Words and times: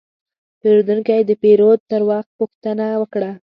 پیرودونکی 0.59 1.21
د 1.25 1.31
پیرود 1.41 1.79
پر 1.89 2.01
وخت 2.09 2.29
پوښتنه 2.39 2.85
وکړه. 3.01 3.31